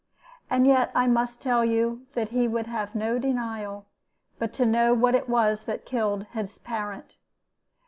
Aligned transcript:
And 0.49 0.65
yet 0.65 0.91
I 0.95 1.05
must 1.05 1.43
tell 1.43 1.63
you 1.63 2.07
that 2.15 2.29
he 2.31 2.47
would 2.47 2.65
have 2.65 2.95
no 2.95 3.19
denial, 3.19 3.85
but 4.39 4.51
to 4.53 4.65
know 4.65 4.95
what 4.95 5.13
it 5.13 5.29
was 5.29 5.65
that 5.65 5.81
had 5.81 5.85
killed 5.85 6.23
his 6.31 6.57
parent. 6.57 7.17